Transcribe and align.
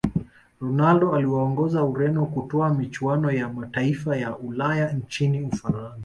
ronaldo 0.61 1.15
aliwaongoza 1.15 1.83
Ureno 1.83 2.25
kutwaa 2.25 2.73
michuano 2.73 3.31
ya 3.31 3.49
mataifaya 3.49 4.37
ulaya 4.37 4.91
nchini 4.93 5.41
Ufaransa 5.41 5.99